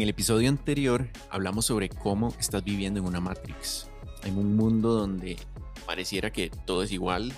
[0.00, 3.90] En el episodio anterior hablamos sobre cómo estás viviendo en una Matrix,
[4.24, 5.36] en un mundo donde
[5.84, 7.34] pareciera que todo es igual,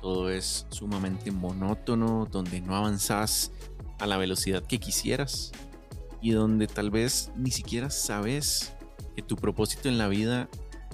[0.00, 3.52] todo es sumamente monótono, donde no avanzas
[3.98, 5.52] a la velocidad que quisieras
[6.22, 8.72] y donde tal vez ni siquiera sabes
[9.14, 10.48] que tu propósito en la vida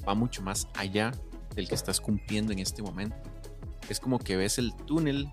[0.09, 1.13] va mucho más allá
[1.55, 3.15] del que estás cumpliendo en este momento.
[3.89, 5.31] Es como que ves el túnel,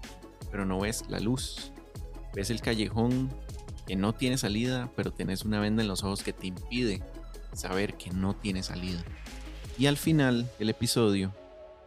[0.52, 1.72] pero no ves la luz.
[2.36, 3.32] Ves el callejón
[3.86, 7.02] que no tiene salida, pero tienes una venda en los ojos que te impide
[7.54, 9.04] saber que no tiene salida.
[9.78, 11.34] Y al final del episodio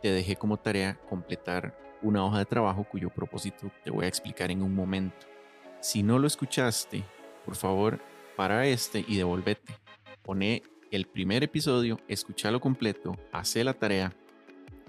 [0.02, 4.50] te dejé como tarea completar una hoja de trabajo cuyo propósito te voy a explicar
[4.50, 5.26] en un momento.
[5.80, 7.04] Si no lo escuchaste,
[7.44, 8.00] por favor,
[8.36, 9.74] para este y devolvete.
[10.22, 14.14] Pone el primer episodio, escúchalo completo, hace la tarea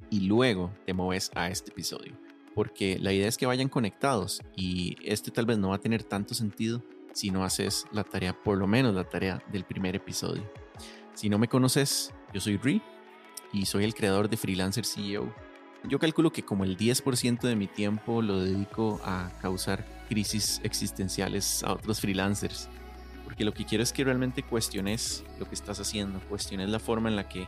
[0.09, 2.13] y luego te mueves a este episodio.
[2.53, 6.03] Porque la idea es que vayan conectados y este tal vez no va a tener
[6.03, 6.81] tanto sentido
[7.15, 10.43] si no haces la tarea, por lo menos la tarea del primer episodio.
[11.13, 12.81] Si no me conoces, yo soy Ri
[13.53, 15.33] y soy el creador de Freelancer CEO.
[15.85, 21.63] Yo calculo que como el 10% de mi tiempo lo dedico a causar crisis existenciales
[21.63, 22.67] a otros freelancers.
[23.23, 27.07] Porque lo que quiero es que realmente cuestiones lo que estás haciendo, cuestiones la forma
[27.07, 27.47] en la que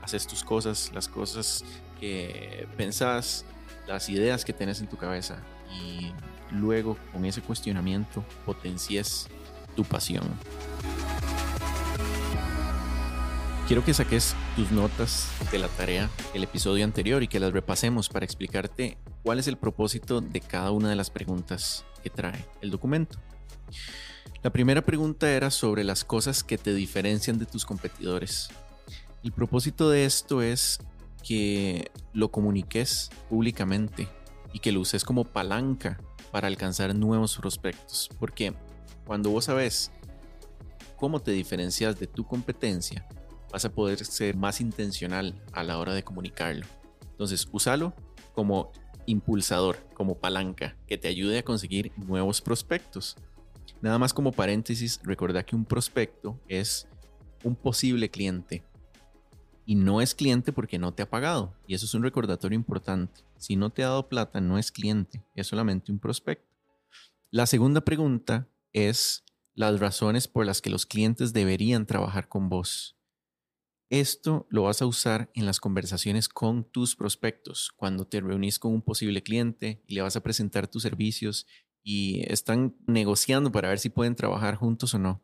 [0.00, 1.62] haces tus cosas, las cosas
[2.00, 3.44] que pensás,
[3.86, 5.42] las ideas que tienes en tu cabeza
[6.54, 9.28] luego con ese cuestionamiento potencies
[9.76, 10.24] tu pasión.
[13.66, 18.10] Quiero que saques tus notas de la tarea del episodio anterior y que las repasemos
[18.10, 22.70] para explicarte cuál es el propósito de cada una de las preguntas que trae el
[22.70, 23.18] documento.
[24.42, 28.50] La primera pregunta era sobre las cosas que te diferencian de tus competidores.
[29.22, 30.78] El propósito de esto es
[31.26, 34.06] que lo comuniques públicamente
[34.52, 35.98] y que lo uses como palanca
[36.34, 38.10] para alcanzar nuevos prospectos.
[38.18, 38.52] Porque
[39.06, 39.92] cuando vos sabes
[40.96, 43.06] cómo te diferencias de tu competencia,
[43.52, 46.66] vas a poder ser más intencional a la hora de comunicarlo.
[47.12, 47.94] Entonces, úsalo
[48.34, 48.72] como
[49.06, 53.14] impulsador, como palanca, que te ayude a conseguir nuevos prospectos.
[53.80, 56.88] Nada más como paréntesis, recuerda que un prospecto es
[57.44, 58.64] un posible cliente
[59.66, 61.54] y no es cliente porque no te ha pagado.
[61.66, 63.22] Y eso es un recordatorio importante.
[63.38, 66.54] Si no te ha dado plata, no es cliente, es solamente un prospecto.
[67.30, 69.24] La segunda pregunta es
[69.54, 72.96] las razones por las que los clientes deberían trabajar con vos.
[73.90, 78.72] Esto lo vas a usar en las conversaciones con tus prospectos, cuando te reunís con
[78.72, 81.46] un posible cliente y le vas a presentar tus servicios
[81.82, 85.22] y están negociando para ver si pueden trabajar juntos o no.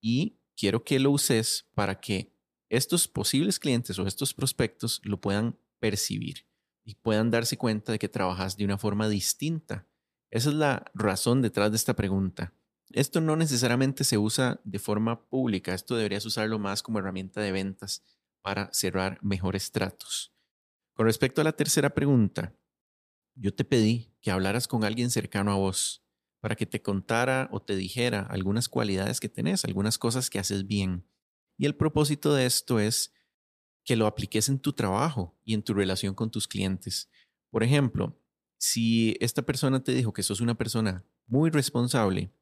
[0.00, 2.33] Y quiero que lo uses para que
[2.76, 6.46] estos posibles clientes o estos prospectos lo puedan percibir
[6.84, 9.86] y puedan darse cuenta de que trabajas de una forma distinta.
[10.30, 12.52] Esa es la razón detrás de esta pregunta.
[12.92, 17.52] Esto no necesariamente se usa de forma pública, esto deberías usarlo más como herramienta de
[17.52, 18.02] ventas
[18.42, 20.34] para cerrar mejores tratos.
[20.94, 22.54] Con respecto a la tercera pregunta,
[23.34, 26.04] yo te pedí que hablaras con alguien cercano a vos
[26.40, 30.66] para que te contara o te dijera algunas cualidades que tenés, algunas cosas que haces
[30.66, 31.08] bien.
[31.56, 33.12] Y el propósito de esto es
[33.84, 37.10] que lo apliques en tu trabajo y en tu relación con tus clientes.
[37.50, 38.18] Por ejemplo,
[38.58, 42.32] si esta persona te dijo que sos una persona muy responsable,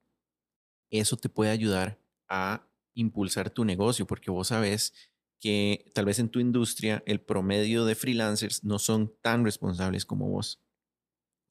[0.91, 4.95] eso te puede ayudar a impulsar tu negocio porque vos sabes
[5.41, 10.29] que tal vez en tu industria el promedio de freelancers no son tan responsables como
[10.29, 10.63] vos.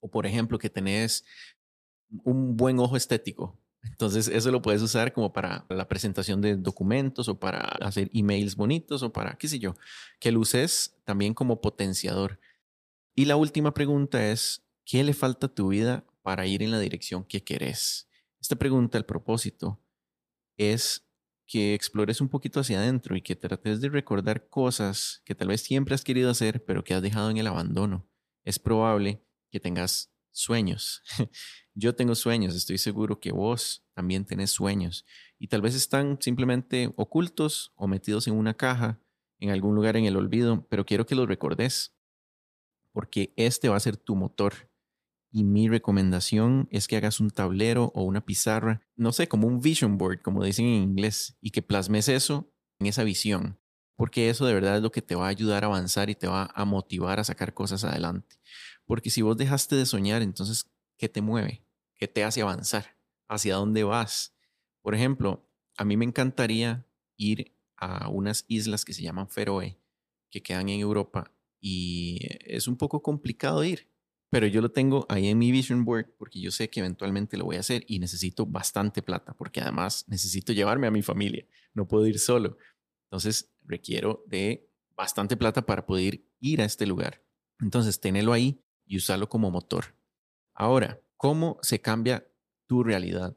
[0.00, 1.24] O por ejemplo, que tenés
[2.24, 3.61] un buen ojo estético.
[3.82, 8.56] Entonces eso lo puedes usar como para la presentación de documentos o para hacer emails
[8.56, 9.74] bonitos o para, qué sé yo,
[10.20, 12.38] que lo uses también como potenciador.
[13.14, 16.78] Y la última pregunta es, ¿qué le falta a tu vida para ir en la
[16.78, 18.08] dirección que querés?
[18.40, 19.80] Esta pregunta, el propósito,
[20.56, 21.06] es
[21.46, 25.60] que explores un poquito hacia adentro y que trates de recordar cosas que tal vez
[25.60, 28.08] siempre has querido hacer, pero que has dejado en el abandono.
[28.44, 31.02] Es probable que tengas sueños.
[31.74, 35.06] Yo tengo sueños, estoy seguro que vos también tenés sueños
[35.38, 39.00] y tal vez están simplemente ocultos o metidos en una caja,
[39.38, 41.96] en algún lugar en el olvido, pero quiero que los recordes
[42.92, 44.70] porque este va a ser tu motor
[45.32, 49.60] y mi recomendación es que hagas un tablero o una pizarra, no sé, como un
[49.60, 53.58] vision board, como dicen en inglés, y que plasmes eso en esa visión,
[53.96, 56.26] porque eso de verdad es lo que te va a ayudar a avanzar y te
[56.26, 58.36] va a motivar a sacar cosas adelante.
[58.84, 60.70] Porque si vos dejaste de soñar, entonces,
[61.02, 61.64] ¿qué te mueve?
[61.96, 62.96] ¿Qué te hace avanzar?
[63.26, 64.36] ¿Hacia dónde vas?
[64.82, 65.44] Por ejemplo,
[65.76, 69.76] a mí me encantaría ir a unas islas que se llaman Feroe,
[70.30, 73.90] que quedan en Europa, y es un poco complicado ir
[74.30, 77.44] pero yo lo tengo ahí en mi vision board porque yo sé que eventualmente lo
[77.44, 81.44] voy a hacer y necesito bastante plata porque además necesito llevarme a mi familia,
[81.74, 82.56] no puedo ir solo.
[83.08, 87.22] Entonces requiero de bastante plata para poder ir a este lugar.
[87.60, 89.94] Entonces, tenerlo ahí y usarlo como motor.
[90.62, 92.24] Ahora, ¿cómo se cambia
[92.68, 93.36] tu realidad?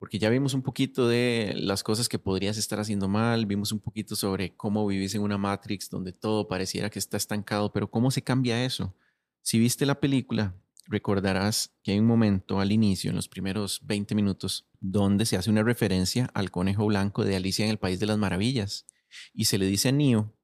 [0.00, 3.78] Porque ya vimos un poquito de las cosas que podrías estar haciendo mal, vimos un
[3.78, 8.10] poquito sobre cómo vivís en una Matrix donde todo pareciera que está estancado, pero ¿cómo
[8.10, 8.96] se cambia eso?
[9.42, 10.56] Si viste la película,
[10.88, 15.50] recordarás que hay un momento al inicio, en los primeros 20 minutos, donde se hace
[15.50, 18.86] una referencia al conejo blanco de Alicia en el País de las Maravillas.
[19.32, 20.34] Y se le dice a Neo,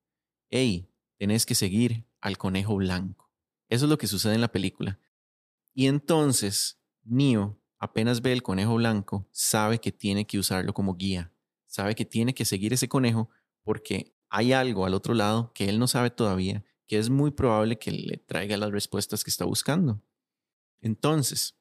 [0.51, 0.89] hey,
[1.19, 3.33] tenés que seguir al conejo blanco.
[3.69, 5.01] Eso es lo que sucede en la película.
[5.75, 11.33] Y entonces, Neo apenas ve el conejo blanco, sabe que tiene que usarlo como guía,
[11.67, 13.29] sabe que tiene que seguir ese conejo
[13.63, 17.79] porque hay algo al otro lado que él no sabe todavía, que es muy probable
[17.79, 20.03] que le traiga las respuestas que está buscando.
[20.81, 21.59] Entonces,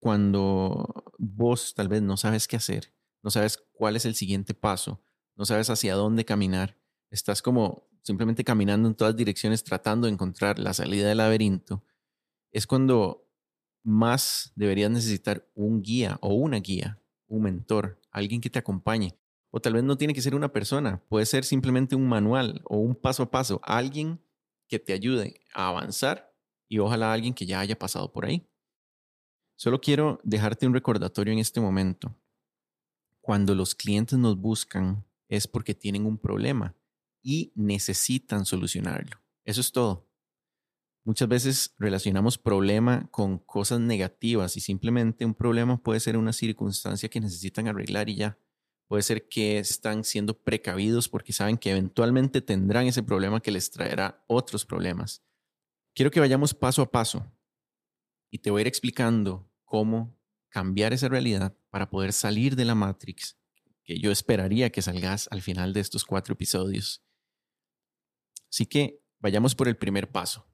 [0.00, 5.02] cuando vos tal vez no sabes qué hacer, no sabes cuál es el siguiente paso,
[5.36, 6.78] no sabes hacia dónde caminar,
[7.10, 11.84] estás como simplemente caminando en todas direcciones tratando de encontrar la salida del laberinto,
[12.52, 13.26] es cuando
[13.82, 19.16] más deberías necesitar un guía o una guía, un mentor, alguien que te acompañe.
[19.50, 22.76] O tal vez no tiene que ser una persona, puede ser simplemente un manual o
[22.78, 24.20] un paso a paso, alguien
[24.68, 26.34] que te ayude a avanzar
[26.68, 28.46] y ojalá alguien que ya haya pasado por ahí.
[29.56, 32.14] Solo quiero dejarte un recordatorio en este momento.
[33.20, 36.74] Cuando los clientes nos buscan es porque tienen un problema
[37.22, 39.20] y necesitan solucionarlo.
[39.44, 40.07] Eso es todo.
[41.04, 47.08] Muchas veces relacionamos problema con cosas negativas y simplemente un problema puede ser una circunstancia
[47.08, 48.38] que necesitan arreglar y ya.
[48.88, 53.70] Puede ser que están siendo precavidos porque saben que eventualmente tendrán ese problema que les
[53.70, 55.22] traerá otros problemas.
[55.94, 57.30] Quiero que vayamos paso a paso
[58.30, 60.18] y te voy a ir explicando cómo
[60.48, 63.38] cambiar esa realidad para poder salir de la Matrix
[63.88, 67.02] que yo esperaría que salgas al final de estos cuatro episodios.
[68.50, 70.47] Así que vayamos por el primer paso.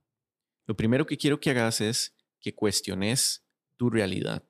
[0.66, 3.44] Lo primero que quiero que hagas es que cuestiones
[3.76, 4.44] tu realidad.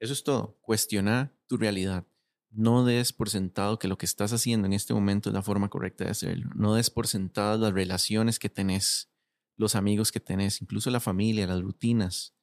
[0.00, 0.58] Eso es todo.
[0.60, 2.06] Cuestiona tu realidad.
[2.50, 5.68] No des por sentado que lo que estás haciendo en este momento es la forma
[5.68, 6.50] correcta de hacerlo.
[6.54, 9.10] No des por sentado las relaciones que tenés,
[9.56, 12.34] los amigos que tenés, incluso la familia, las rutinas.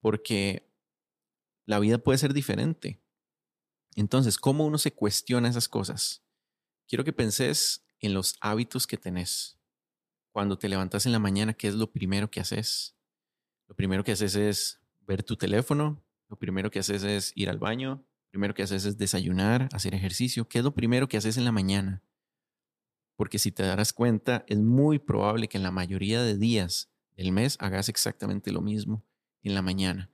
[0.00, 0.70] Porque
[1.66, 3.02] la vida puede ser diferente.
[3.96, 6.22] Entonces, ¿cómo uno se cuestiona esas cosas?
[6.86, 9.59] Quiero que penses en los hábitos que tenés
[10.32, 12.96] cuando te levantas en la mañana, ¿qué es lo primero que haces?
[13.68, 17.58] Lo primero que haces es ver tu teléfono, lo primero que haces es ir al
[17.58, 20.48] baño, lo primero que haces es desayunar, hacer ejercicio.
[20.48, 22.02] ¿Qué es lo primero que haces en la mañana?
[23.16, 27.32] Porque si te darás cuenta, es muy probable que en la mayoría de días del
[27.32, 29.04] mes hagas exactamente lo mismo
[29.42, 30.10] en la mañana.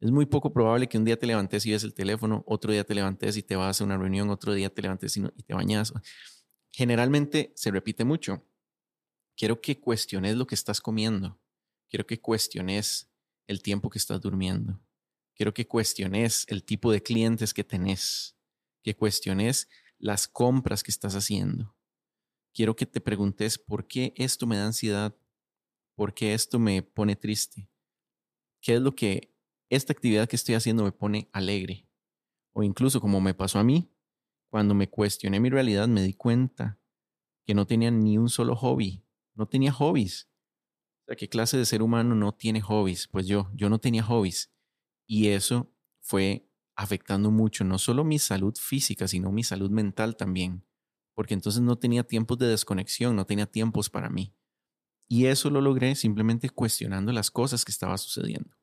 [0.00, 2.84] Es muy poco probable que un día te levantes y ves el teléfono, otro día
[2.84, 5.54] te levantes y te vas a una reunión, otro día te levantes y, y te
[5.54, 5.92] bañas.
[6.72, 8.44] Generalmente se repite mucho
[9.40, 11.40] quiero que cuestiones lo que estás comiendo.
[11.88, 13.10] Quiero que cuestiones
[13.46, 14.82] el tiempo que estás durmiendo.
[15.34, 18.36] Quiero que cuestiones el tipo de clientes que tenés.
[18.82, 19.66] Que cuestiones
[19.98, 21.74] las compras que estás haciendo.
[22.52, 25.16] Quiero que te preguntes por qué esto me da ansiedad.
[25.94, 27.70] ¿Por qué esto me pone triste?
[28.60, 29.34] ¿Qué es lo que
[29.70, 31.88] esta actividad que estoy haciendo me pone alegre?
[32.52, 33.90] O incluso como me pasó a mí,
[34.50, 36.78] cuando me cuestioné mi realidad me di cuenta
[37.46, 39.02] que no tenía ni un solo hobby
[39.34, 40.28] no tenía hobbies.
[41.02, 43.08] O sea, ¿qué clase de ser humano no tiene hobbies?
[43.08, 44.52] Pues yo, yo no tenía hobbies.
[45.06, 50.64] Y eso fue afectando mucho, no solo mi salud física, sino mi salud mental también.
[51.14, 54.34] Porque entonces no tenía tiempos de desconexión, no tenía tiempos para mí.
[55.08, 58.56] Y eso lo logré simplemente cuestionando las cosas que estaban sucediendo.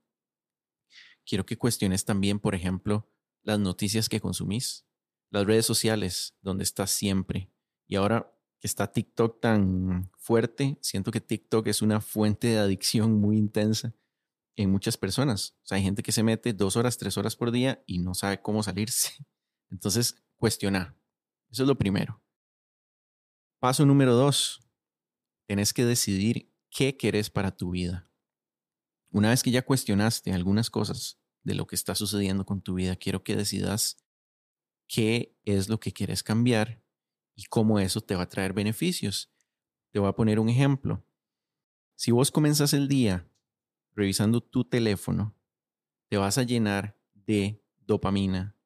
[1.25, 3.11] Quiero que cuestiones también, por ejemplo,
[3.43, 4.87] las noticias que consumís,
[5.29, 7.51] las redes sociales, donde estás siempre.
[7.85, 13.19] Y ahora que está TikTok tan fuerte, siento que TikTok es una fuente de adicción
[13.19, 13.93] muy intensa
[14.55, 15.55] en muchas personas.
[15.63, 18.13] O sea, hay gente que se mete dos horas, tres horas por día y no
[18.15, 19.13] sabe cómo salirse.
[19.69, 20.97] Entonces, cuestiona.
[21.49, 22.21] Eso es lo primero.
[23.59, 24.67] Paso número dos.
[25.45, 28.09] Tienes que decidir qué querés para tu vida.
[29.11, 32.97] Una vez que ya cuestionaste algunas cosas de lo que está sucediendo con tu vida,
[32.97, 33.97] quiero que decidas
[34.87, 36.83] qué es lo que quieres cambiar
[37.37, 39.31] y cómo eso te va a traer beneficios.
[39.91, 41.05] Te voy a poner un ejemplo.
[41.95, 43.29] Si vos comenzas el día
[43.95, 45.37] revisando tu teléfono,
[46.09, 48.57] te vas a llenar de dopamina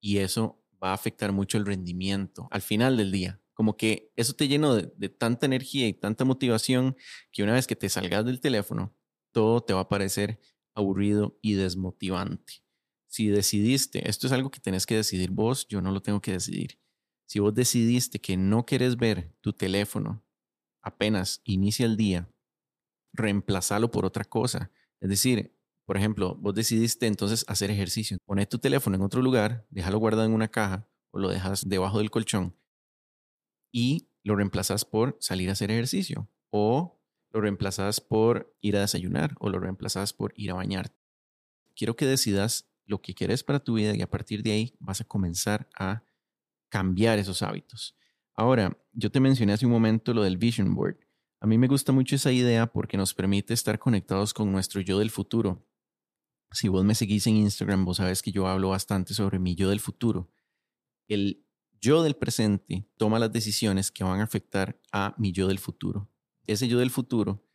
[0.00, 3.40] y eso va a afectar mucho el rendimiento al final del día.
[3.54, 6.96] Como que eso te llena de, de, tanta energía y tanta motivación
[7.32, 8.94] que una vez que te salgas del teléfono,
[9.32, 10.40] todo te va a parecer
[10.74, 12.64] aburrido y desmotivante.
[13.06, 16.32] Si decidiste, esto es algo que tenés que decidir vos, yo no lo tengo que
[16.32, 16.78] decidir.
[17.26, 20.24] Si vos decidiste que no quieres ver tu teléfono
[20.82, 22.28] apenas inicia el día,
[23.12, 24.70] reemplazalo por otra cosa.
[25.00, 28.18] Es decir, por ejemplo, vos decidiste entonces hacer ejercicio.
[28.24, 31.98] Pones tu teléfono en otro lugar, déjalo guardado en una caja o lo dejas debajo
[31.98, 32.56] del colchón
[33.72, 37.00] y lo reemplazas por salir a hacer ejercicio o
[37.32, 40.94] lo reemplazas por ir a desayunar o lo reemplazas por ir a bañar.
[41.74, 45.00] Quiero que decidas lo que quieres para tu vida y a partir de ahí vas
[45.00, 46.04] a comenzar a
[46.74, 47.96] cambiar esos hábitos.
[48.34, 50.98] Ahora, yo te mencioné hace un momento lo del Vision Board.
[51.38, 54.98] A mí me gusta mucho esa idea porque nos permite estar conectados con nuestro yo
[54.98, 55.64] del futuro.
[56.50, 59.70] Si vos me seguís en Instagram, vos sabes que yo hablo bastante sobre mi yo
[59.70, 60.32] del futuro.
[61.06, 61.46] El
[61.80, 66.10] yo del presente toma las decisiones que van a afectar a mi yo del futuro.
[66.48, 67.46] Ese yo del futuro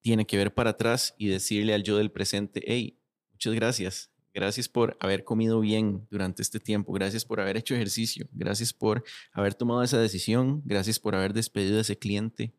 [0.00, 3.00] tiene que ver para atrás y decirle al yo del presente, hey,
[3.30, 4.13] muchas gracias.
[4.34, 6.92] Gracias por haber comido bien durante este tiempo.
[6.92, 8.28] Gracias por haber hecho ejercicio.
[8.32, 10.60] Gracias por haber tomado esa decisión.
[10.64, 12.52] Gracias por haber despedido a ese cliente.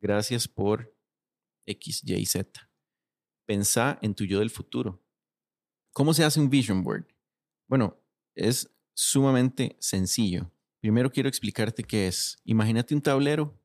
[0.00, 0.92] Gracias por
[1.66, 2.68] X, Y, Z.
[3.46, 5.04] Pensá en tu yo del futuro.
[5.92, 7.06] ¿Cómo se hace un vision board?
[7.68, 7.96] Bueno,
[8.34, 10.50] es sumamente sencillo.
[10.80, 12.40] Primero quiero explicarte qué es.
[12.44, 13.56] Imagínate un tablero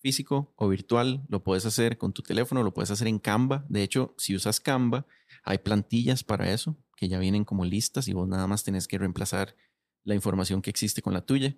[0.00, 1.24] físico o virtual.
[1.28, 3.64] Lo puedes hacer con tu teléfono, lo puedes hacer en Canva.
[3.68, 5.06] De hecho, si usas Canva,
[5.44, 8.98] hay plantillas para eso que ya vienen como listas y vos nada más tenés que
[8.98, 9.54] reemplazar
[10.04, 11.56] la información que existe con la tuya.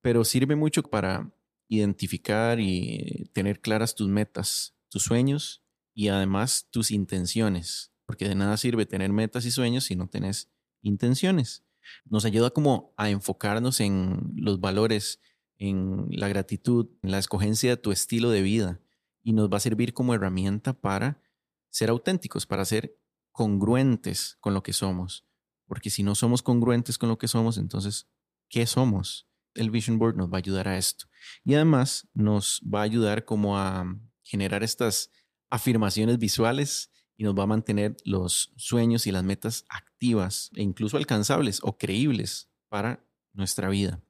[0.00, 1.30] Pero sirve mucho para
[1.68, 5.62] identificar y tener claras tus metas, tus sueños
[5.94, 10.50] y además tus intenciones, porque de nada sirve tener metas y sueños si no tenés
[10.82, 11.64] intenciones.
[12.04, 15.20] Nos ayuda como a enfocarnos en los valores,
[15.58, 18.80] en la gratitud, en la escogencia de tu estilo de vida
[19.22, 21.20] y nos va a servir como herramienta para
[21.68, 22.98] ser auténticos, para ser
[23.32, 25.26] congruentes con lo que somos.
[25.66, 28.08] Porque si no somos congruentes con lo que somos, entonces,
[28.48, 29.30] ¿qué somos?
[29.54, 31.06] el Vision Board nos va a ayudar a esto.
[31.44, 33.84] Y además nos va a ayudar como a
[34.22, 35.10] generar estas
[35.50, 40.96] afirmaciones visuales y nos va a mantener los sueños y las metas activas e incluso
[40.96, 44.02] alcanzables o creíbles para nuestra vida.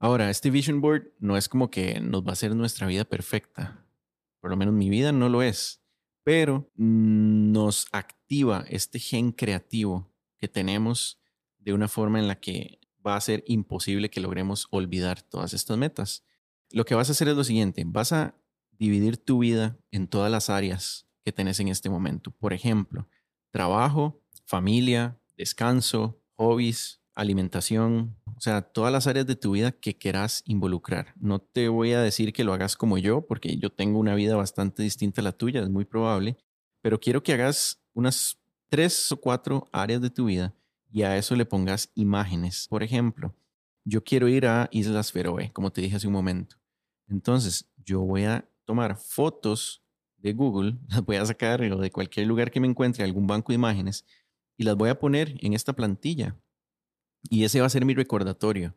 [0.00, 3.84] Ahora, este Vision Board no es como que nos va a hacer nuestra vida perfecta.
[4.40, 5.82] Por lo menos mi vida no lo es.
[6.24, 11.20] Pero nos activa este gen creativo que tenemos
[11.58, 15.78] de una forma en la que va a ser imposible que logremos olvidar todas estas
[15.78, 16.24] metas.
[16.70, 18.34] Lo que vas a hacer es lo siguiente, vas a
[18.72, 22.30] dividir tu vida en todas las áreas que tenés en este momento.
[22.30, 23.08] Por ejemplo,
[23.50, 30.44] trabajo, familia, descanso, hobbies, alimentación, o sea, todas las áreas de tu vida que quieras
[30.46, 31.14] involucrar.
[31.16, 34.36] No te voy a decir que lo hagas como yo, porque yo tengo una vida
[34.36, 36.36] bastante distinta a la tuya, es muy probable,
[36.80, 40.54] pero quiero que hagas unas tres o cuatro áreas de tu vida
[40.90, 42.68] y a eso le pongas imágenes.
[42.68, 43.34] Por ejemplo,
[43.84, 46.56] yo quiero ir a Islas Feroe, como te dije hace un momento.
[47.08, 49.82] Entonces, yo voy a tomar fotos
[50.18, 53.50] de Google, las voy a sacar o de cualquier lugar que me encuentre, algún banco
[53.50, 54.04] de imágenes,
[54.56, 56.36] y las voy a poner en esta plantilla.
[57.22, 58.74] Y ese va a ser mi recordatorio.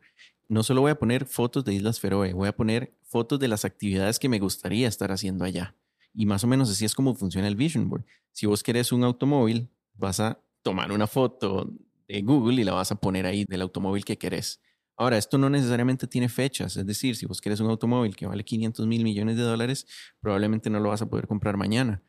[0.48, 3.64] No solo voy a poner fotos de Islas Feroe, voy a poner fotos de las
[3.64, 5.74] actividades que me gustaría estar haciendo allá.
[6.14, 8.04] Y más o menos así es como funciona el Vision Board.
[8.32, 11.72] Si vos querés un automóvil, vas a tomar una foto
[12.20, 14.60] Google y la vas a poner ahí del automóvil que querés.
[14.96, 18.44] Ahora, esto no necesariamente tiene fechas, es decir, si vos querés un automóvil que vale
[18.44, 19.86] 500 mil millones de dólares,
[20.20, 22.02] probablemente no lo vas a poder comprar mañana.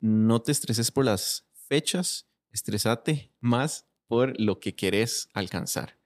[0.00, 5.98] No te estreses por las fechas, estresate más por lo que querés alcanzar.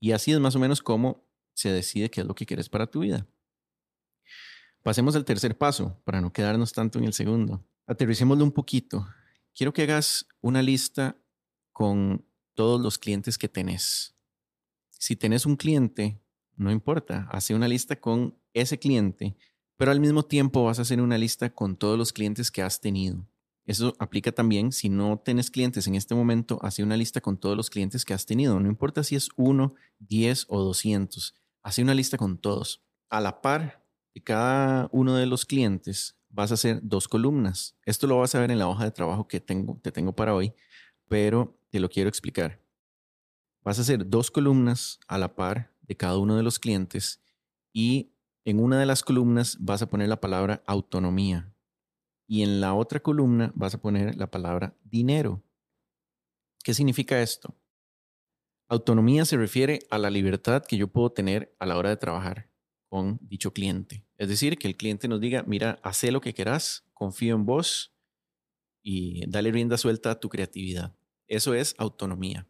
[0.00, 1.24] Y así es más o menos como
[1.54, 3.26] se decide qué es lo que querés para tu vida.
[4.82, 7.64] Pasemos al tercer paso, para no quedarnos tanto en el segundo.
[7.86, 9.06] Aterricémoslo un poquito.
[9.54, 11.16] Quiero que hagas una lista
[11.72, 12.24] con
[12.54, 14.14] todos los clientes que tenés.
[14.90, 16.20] Si tenés un cliente,
[16.56, 19.36] no importa, hace una lista con ese cliente,
[19.76, 22.80] pero al mismo tiempo vas a hacer una lista con todos los clientes que has
[22.80, 23.28] tenido.
[23.68, 27.54] Eso aplica también si no tienes clientes en este momento, hace una lista con todos
[27.54, 28.58] los clientes que has tenido.
[28.58, 32.82] No importa si es uno, diez o doscientos, hace una lista con todos.
[33.10, 33.84] A la par
[34.14, 37.76] de cada uno de los clientes, vas a hacer dos columnas.
[37.84, 40.34] Esto lo vas a ver en la hoja de trabajo que tengo, te tengo para
[40.34, 40.54] hoy,
[41.06, 42.62] pero te lo quiero explicar.
[43.62, 47.20] Vas a hacer dos columnas a la par de cada uno de los clientes
[47.74, 48.14] y
[48.46, 51.52] en una de las columnas vas a poner la palabra autonomía
[52.28, 55.42] y en la otra columna vas a poner la palabra dinero.
[56.62, 57.56] ¿Qué significa esto?
[58.68, 62.50] Autonomía se refiere a la libertad que yo puedo tener a la hora de trabajar
[62.86, 64.04] con dicho cliente.
[64.18, 67.94] Es decir, que el cliente nos diga, mira, haz lo que quieras, confío en vos,
[68.82, 70.94] y dale rienda suelta a tu creatividad.
[71.26, 72.46] Eso es autonomía.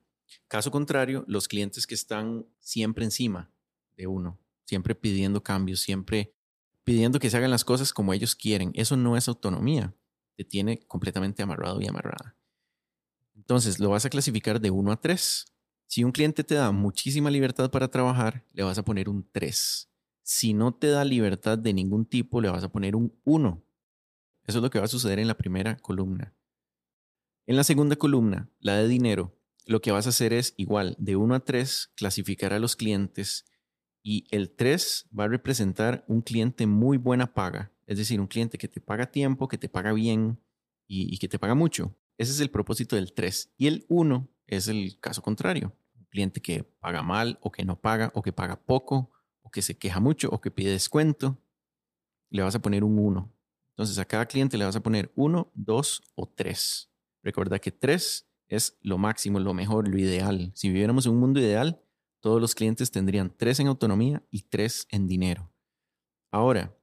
[0.48, 3.52] Caso contrario, los clientes que están siempre encima
[3.96, 6.34] de uno, siempre pidiendo cambios, siempre
[6.88, 9.94] pidiendo que se hagan las cosas como ellos quieren, eso no es autonomía.
[10.36, 12.34] Te tiene completamente amarrado y amarrada.
[13.36, 15.52] Entonces, lo vas a clasificar de 1 a 3.
[15.86, 19.90] Si un cliente te da muchísima libertad para trabajar, le vas a poner un 3.
[20.22, 23.62] Si no te da libertad de ningún tipo, le vas a poner un 1.
[24.46, 26.34] Eso es lo que va a suceder en la primera columna.
[27.44, 31.16] En la segunda columna, la de dinero, lo que vas a hacer es igual, de
[31.16, 33.44] 1 a 3, clasificar a los clientes
[34.02, 38.58] y el 3 va a representar un cliente muy buena paga, es decir, un cliente
[38.58, 40.38] que te paga tiempo, que te paga bien
[40.86, 41.96] y, que te paga mucho.
[42.16, 43.54] Ese es el propósito del 3.
[43.56, 45.74] Y el 1 es el caso contrario.
[45.94, 49.10] Un cliente que paga mal o que no paga o que paga poco
[49.42, 51.38] o que se queja mucho o que pide descuento.
[52.30, 53.32] Le vas a poner un 1.
[53.70, 56.90] Entonces a cada cliente le vas a poner 1, 2 o 3.
[57.22, 60.50] Recuerda que 3 es lo máximo, lo mejor, lo ideal.
[60.54, 61.80] Si viviéramos en un mundo ideal,
[62.20, 65.52] todos los clientes tendrían 3 en autonomía y 3 en dinero.
[66.30, 66.76] Ahora,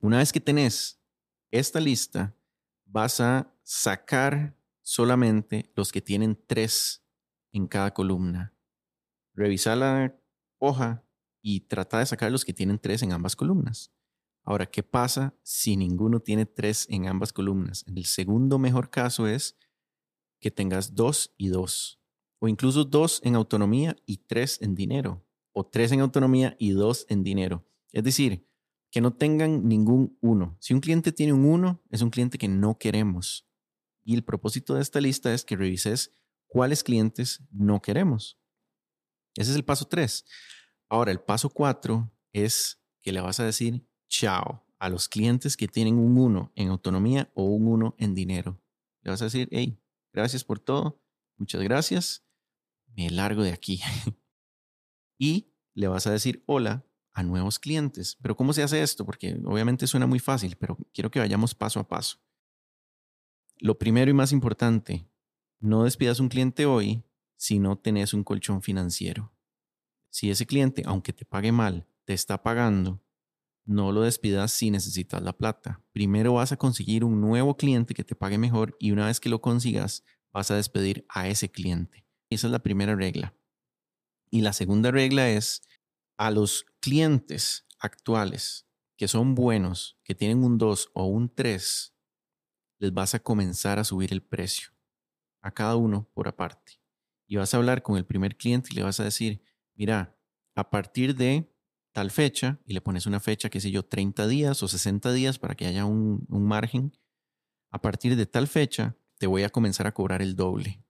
[0.00, 1.02] una vez que tenés
[1.50, 2.34] esta lista,
[2.86, 7.04] vas a sacar solamente los que tienen tres
[7.52, 8.54] en cada columna.
[9.34, 10.18] Revisa la
[10.58, 11.04] hoja
[11.42, 13.92] y trata de sacar los que tienen tres en ambas columnas.
[14.42, 17.84] Ahora, ¿qué pasa si ninguno tiene tres en ambas columnas?
[17.86, 19.56] El segundo mejor caso es
[20.40, 21.99] que tengas dos y dos,
[22.40, 27.06] o incluso dos en autonomía y tres en dinero, o tres en autonomía y dos
[27.08, 27.64] en dinero.
[27.92, 28.48] Es decir,
[28.90, 30.56] que no tengan ningún uno.
[30.58, 33.46] Si un cliente tiene un uno, es un cliente que no queremos.
[34.02, 36.12] Y el propósito de esta lista es que revises
[36.46, 38.38] cuáles clientes no queremos.
[39.36, 40.24] Ese es el paso 3.
[40.88, 45.68] Ahora, el paso 4 es que le vas a decir chao a los clientes que
[45.68, 48.60] tienen un 1 en autonomía o un 1 en dinero.
[49.02, 49.80] Le vas a decir, hey,
[50.12, 51.00] gracias por todo,
[51.36, 52.24] muchas gracias,
[53.08, 53.80] largo de aquí.
[55.18, 58.18] y le vas a decir hola a nuevos clientes.
[58.20, 59.06] Pero ¿cómo se hace esto?
[59.06, 62.18] Porque obviamente suena muy fácil, pero quiero que vayamos paso a paso.
[63.58, 65.08] Lo primero y más importante,
[65.60, 67.04] no despidas un cliente hoy
[67.36, 69.32] si no tenés un colchón financiero.
[70.10, 73.02] Si ese cliente, aunque te pague mal, te está pagando,
[73.64, 75.82] no lo despidas si necesitas la plata.
[75.92, 79.28] Primero vas a conseguir un nuevo cliente que te pague mejor y una vez que
[79.28, 82.06] lo consigas, vas a despedir a ese cliente.
[82.30, 83.34] Esa es la primera regla.
[84.30, 85.62] Y la segunda regla es
[86.16, 88.66] a los clientes actuales
[88.96, 91.94] que son buenos, que tienen un 2 o un 3,
[92.80, 94.70] les vas a comenzar a subir el precio
[95.40, 96.82] a cada uno por aparte.
[97.26, 99.42] Y vas a hablar con el primer cliente y le vas a decir,
[99.74, 100.18] mira,
[100.54, 101.50] a partir de
[101.92, 105.38] tal fecha, y le pones una fecha, qué sé yo, 30 días o 60 días
[105.38, 106.92] para que haya un, un margen,
[107.70, 110.84] a partir de tal fecha te voy a comenzar a cobrar el doble.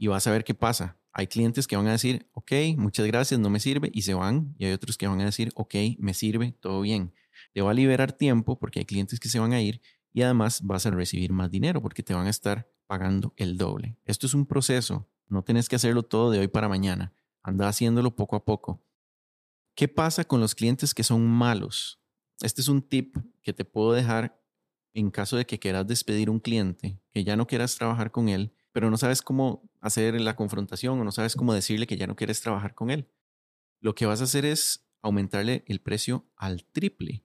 [0.00, 0.96] Y vas a ver qué pasa.
[1.12, 4.54] Hay clientes que van a decir, ok, muchas gracias, no me sirve, y se van.
[4.56, 7.12] Y hay otros que van a decir, ok, me sirve, todo bien.
[7.52, 9.82] Te va a liberar tiempo porque hay clientes que se van a ir
[10.14, 13.98] y además vas a recibir más dinero porque te van a estar pagando el doble.
[14.06, 18.16] Esto es un proceso, no tienes que hacerlo todo de hoy para mañana, anda haciéndolo
[18.16, 18.82] poco a poco.
[19.74, 22.00] ¿Qué pasa con los clientes que son malos?
[22.40, 24.40] Este es un tip que te puedo dejar
[24.94, 28.54] en caso de que quieras despedir un cliente, que ya no quieras trabajar con él,
[28.72, 32.16] pero no sabes cómo hacer la confrontación o no sabes cómo decirle que ya no
[32.16, 33.10] quieres trabajar con él.
[33.80, 37.24] Lo que vas a hacer es aumentarle el precio al triple.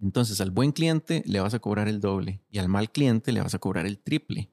[0.00, 3.40] Entonces al buen cliente le vas a cobrar el doble y al mal cliente le
[3.40, 4.52] vas a cobrar el triple.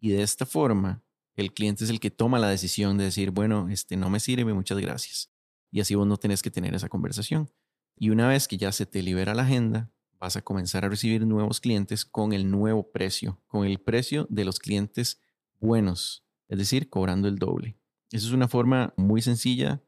[0.00, 1.02] Y de esta forma,
[1.34, 4.52] el cliente es el que toma la decisión de decir, bueno, este no me sirve,
[4.52, 5.32] muchas gracias.
[5.70, 7.50] Y así vos no tenés que tener esa conversación.
[7.96, 11.26] Y una vez que ya se te libera la agenda, vas a comenzar a recibir
[11.26, 15.20] nuevos clientes con el nuevo precio, con el precio de los clientes
[15.60, 17.76] buenos, es decir, cobrando el doble.
[18.10, 19.82] Esa es una forma muy sencilla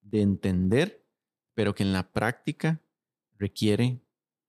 [0.00, 1.04] de entender,
[1.54, 2.82] pero que en la práctica
[3.38, 4.02] requiere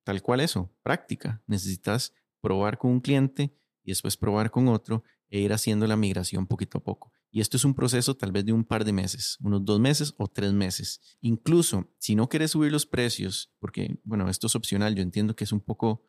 [0.04, 1.42] Tal cual eso, práctica.
[1.48, 6.48] Necesitas probar con un cliente y después probar con otro e ir haciendo la migración
[6.48, 7.12] poquito a poco.
[7.34, 10.14] Y esto es un proceso tal vez de un par de meses, unos dos meses
[10.18, 11.00] o tres meses.
[11.22, 15.46] Incluso si no quieres subir los precios, porque bueno, esto es opcional, yo entiendo que
[15.46, 16.04] es un poco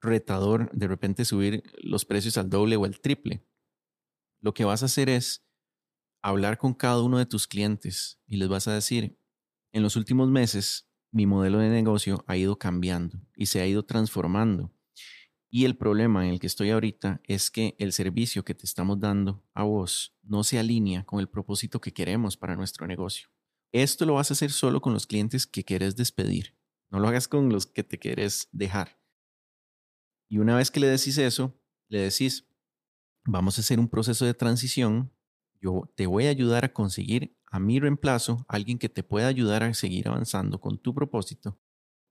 [0.00, 3.46] retador de repente subir los precios al doble o al triple.
[4.40, 5.46] Lo que vas a hacer es
[6.22, 9.18] hablar con cada uno de tus clientes y les vas a decir,
[9.72, 13.84] en los últimos meses mi modelo de negocio ha ido cambiando y se ha ido
[13.84, 14.72] transformando.
[15.50, 19.00] Y el problema en el que estoy ahorita es que el servicio que te estamos
[19.00, 23.28] dando a vos no se alinea con el propósito que queremos para nuestro negocio.
[23.72, 26.54] Esto lo vas a hacer solo con los clientes que quieres despedir.
[26.90, 29.00] No lo hagas con los que te quieres dejar.
[30.28, 31.58] Y una vez que le decís eso,
[31.88, 32.46] le decís,
[33.24, 35.12] vamos a hacer un proceso de transición,
[35.60, 39.62] yo te voy a ayudar a conseguir a mi reemplazo, alguien que te pueda ayudar
[39.62, 41.58] a seguir avanzando con tu propósito.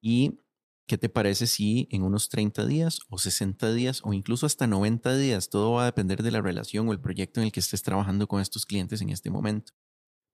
[0.02, 0.42] ¿Y
[0.88, 5.18] qué te parece si en unos 30 días o 60 días o incluso hasta 90
[5.18, 7.84] días, todo va a depender de la relación o el proyecto en el que estés
[7.84, 9.74] trabajando con estos clientes en este momento,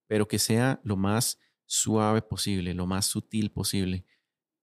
[0.06, 4.06] pero que sea lo más suave posible, lo más sutil posible.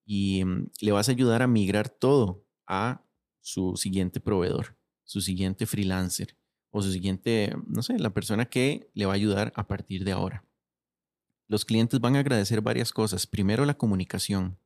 [0.06, 3.06] Y mm, le vas a ayudar a migrar todo a
[3.42, 6.38] su siguiente proveedor, su siguiente freelancer
[6.70, 10.14] o su siguiente, no sé, la persona que le va a ayudar a partir de
[10.14, 10.46] ahora.
[11.48, 13.28] Los clientes van a agradecer varias cosas.
[13.28, 14.58] Primero, la comunicación.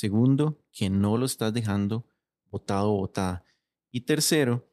[0.00, 2.06] Segundo, que no lo estás dejando
[2.46, 3.44] botado o botada.
[3.90, 4.72] Y tercero,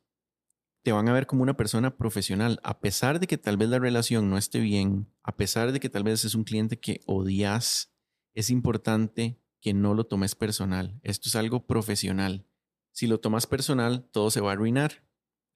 [0.84, 3.78] te van a ver como una persona profesional, a pesar de que tal vez la
[3.78, 7.94] relación no esté bien, a pesar de que tal vez es un cliente que odias,
[8.36, 10.98] es importante que no lo tomes personal.
[11.04, 12.48] Esto es algo profesional.
[12.94, 15.04] Si lo tomas personal, todo se va a arruinar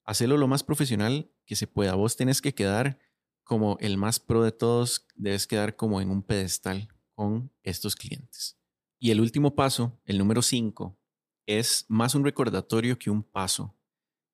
[0.03, 1.95] hacerlo lo más profesional que se pueda.
[1.95, 2.99] Vos tenés que quedar
[3.45, 8.60] como el más pro de todos, debes quedar como en un pedestal con estos clientes.
[9.01, 10.97] Y el último paso, el número 5,
[11.45, 13.75] es más un recordatorio que un paso.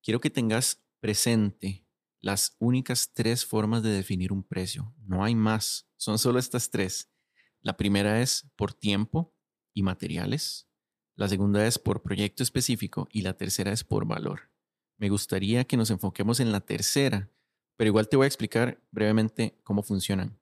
[0.00, 1.84] Quiero que tengas presente
[2.20, 4.94] las únicas tres formas de definir un precio.
[4.98, 7.10] No hay más, son solo estas tres.
[7.62, 9.34] La primera es por tiempo
[9.74, 10.68] y materiales.
[11.16, 14.52] La segunda es por proyecto específico y la tercera es por valor
[14.98, 17.30] me gustaría que nos enfoquemos en la tercera,
[17.76, 20.38] pero igual te voy a explicar brevemente cómo funcionan.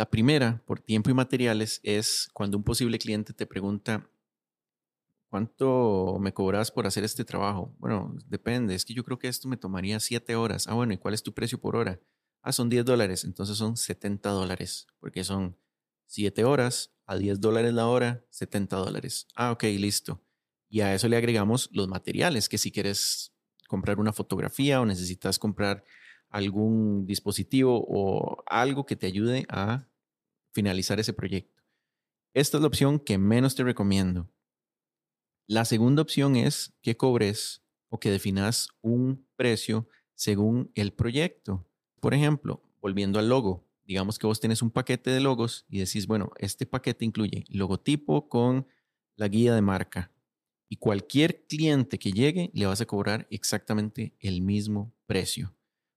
[0.00, 4.08] La primera, por tiempo y materiales, es cuando un posible cliente te pregunta,
[5.28, 7.76] ¿cuánto me cobras por hacer este trabajo?
[7.78, 10.68] Bueno, depende, es que yo creo que esto me tomaría siete horas.
[10.68, 12.00] Ah, bueno, ¿y cuál es tu precio por hora?
[12.40, 15.58] Ah, son 10 dólares, entonces son 70 dólares, porque son
[16.06, 19.26] siete horas a 10 dólares la hora, 70 dólares.
[19.34, 20.22] Ah, ok, listo.
[20.70, 23.34] Y a eso le agregamos los materiales, que si quieres
[23.68, 25.84] comprar una fotografía o necesitas comprar
[26.30, 29.89] algún dispositivo o algo que te ayude a
[30.52, 31.62] finalizar ese proyecto.
[32.34, 34.30] Esta es la opción que menos te recomiendo.
[35.46, 41.66] La segunda opción es que cobres o que definas un precio según el proyecto.
[42.00, 46.06] Por ejemplo, volviendo al logo, digamos que vos tenés un paquete de logos y decís,
[46.06, 48.68] bueno, este paquete incluye logotipo con
[49.16, 50.12] la guía de marca,
[50.70, 55.52] y cualquier cliente que llegue le vas a cobrar exactamente el mismo precio.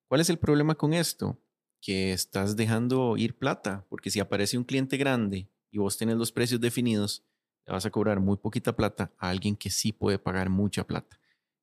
[0.08, 1.40] ¿Cuál es el problema con esto?
[1.86, 6.32] Que estás dejando ir plata, porque si aparece un cliente grande y vos tenés los
[6.32, 7.26] precios definidos,
[7.66, 11.20] le vas a cobrar muy poquita plata a alguien que sí puede pagar mucha plata.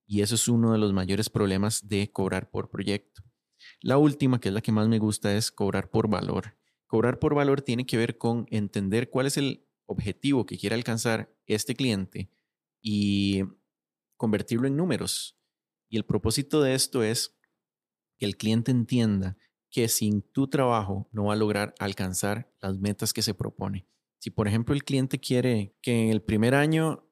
[0.07, 3.23] Y eso es uno de los mayores problemas de cobrar por proyecto.
[3.81, 6.59] La última, que es la que más me gusta, es cobrar por valor.
[6.87, 11.33] Cobrar por valor tiene que ver con entender cuál es el objetivo que quiere alcanzar
[11.47, 12.31] este cliente
[12.83, 13.45] y
[14.17, 15.39] convertirlo en números.
[15.89, 17.39] Y el propósito de esto es
[18.19, 19.37] que el cliente entienda
[19.71, 23.87] que sin tu trabajo no va a lograr alcanzar las metas que se propone.
[24.19, 27.07] Si por ejemplo el cliente quiere que en el primer año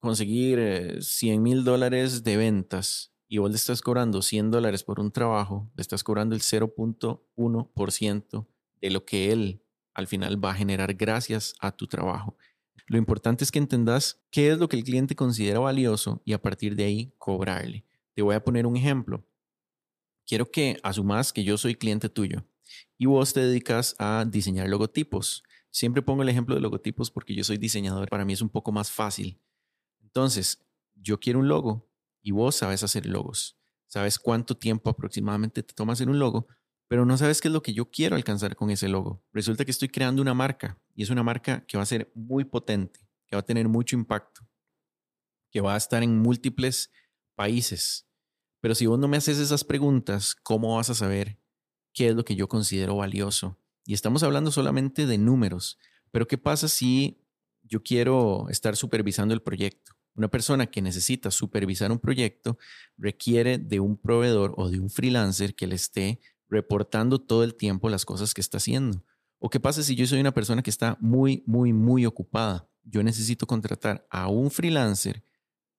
[0.00, 5.00] conseguir 100 eh, mil dólares de ventas y vos le estás cobrando 100 dólares por
[5.00, 8.46] un trabajo, le estás cobrando el 0.1%
[8.80, 9.62] de lo que él
[9.94, 12.36] al final va a generar gracias a tu trabajo.
[12.86, 16.42] Lo importante es que entendas qué es lo que el cliente considera valioso y a
[16.42, 17.84] partir de ahí cobrarle.
[18.14, 19.24] Te voy a poner un ejemplo.
[20.26, 22.44] Quiero que asumas que yo soy cliente tuyo
[22.98, 25.44] y vos te dedicas a diseñar logotipos.
[25.70, 28.72] Siempre pongo el ejemplo de logotipos porque yo soy diseñador, para mí es un poco
[28.72, 29.40] más fácil.
[30.02, 31.88] Entonces, yo quiero un logo
[32.22, 33.56] y vos sabes hacer logos.
[33.86, 36.48] Sabes cuánto tiempo aproximadamente te toma hacer un logo,
[36.88, 39.22] pero no sabes qué es lo que yo quiero alcanzar con ese logo.
[39.32, 42.44] Resulta que estoy creando una marca y es una marca que va a ser muy
[42.44, 44.48] potente, que va a tener mucho impacto,
[45.50, 46.90] que va a estar en múltiples
[47.36, 48.05] países.
[48.66, 51.38] Pero si vos no me haces esas preguntas, ¿cómo vas a saber
[51.92, 53.60] qué es lo que yo considero valioso?
[53.84, 55.78] Y estamos hablando solamente de números,
[56.10, 57.22] pero ¿qué pasa si
[57.62, 59.92] yo quiero estar supervisando el proyecto?
[60.16, 62.58] Una persona que necesita supervisar un proyecto
[62.98, 67.88] requiere de un proveedor o de un freelancer que le esté reportando todo el tiempo
[67.88, 69.04] las cosas que está haciendo.
[69.38, 72.68] ¿O qué pasa si yo soy una persona que está muy, muy, muy ocupada?
[72.82, 75.22] Yo necesito contratar a un freelancer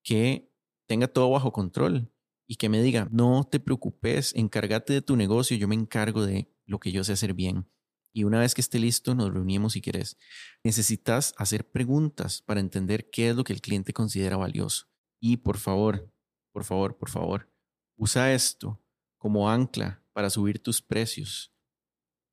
[0.03, 0.53] que
[0.85, 2.13] tenga todo bajo control
[2.47, 6.49] y que me diga, no te preocupes, encárgate de tu negocio, yo me encargo de
[6.65, 7.69] lo que yo sé hacer bien.
[8.13, 10.17] Y una vez que esté listo, nos reunimos si quieres.
[10.63, 14.87] Necesitas hacer preguntas para entender qué es lo que el cliente considera valioso.
[15.19, 16.11] Y por favor,
[16.51, 17.51] por favor, por favor,
[17.95, 18.81] usa esto
[19.17, 21.53] como ancla para subir tus precios.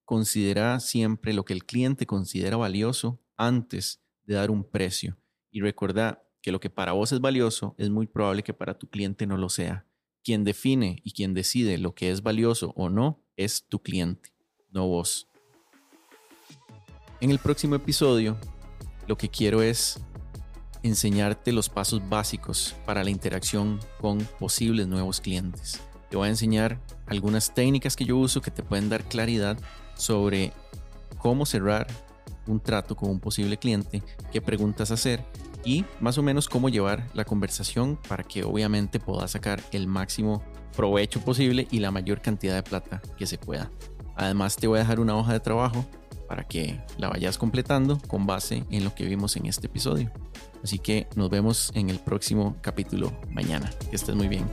[0.04, 5.18] Considera siempre lo que el cliente considera valioso antes de dar un precio.
[5.50, 8.86] Y recuerda, que lo que para vos es valioso es muy probable que para tu
[8.90, 9.86] cliente no lo sea.
[10.24, 14.32] Quien define y quien decide lo que es valioso o no es tu cliente,
[14.70, 15.28] no vos.
[17.20, 18.38] En el próximo episodio,
[19.06, 20.00] lo que quiero es
[20.82, 25.82] enseñarte los pasos básicos para la interacción con posibles nuevos clientes.
[26.08, 29.58] Te voy a enseñar algunas técnicas que yo uso que te pueden dar claridad
[29.94, 30.52] sobre
[31.18, 31.86] cómo cerrar
[32.46, 35.22] un trato con un posible cliente, qué preguntas hacer
[35.64, 40.42] y más o menos cómo llevar la conversación para que obviamente puedas sacar el máximo
[40.76, 43.70] provecho posible y la mayor cantidad de plata que se pueda.
[44.16, 45.84] Además te voy a dejar una hoja de trabajo
[46.28, 50.10] para que la vayas completando con base en lo que vimos en este episodio.
[50.62, 53.70] Así que nos vemos en el próximo capítulo mañana.
[53.90, 54.44] Que estés muy bien.